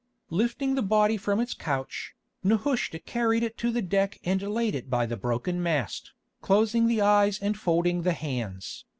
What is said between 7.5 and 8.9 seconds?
folding the hands.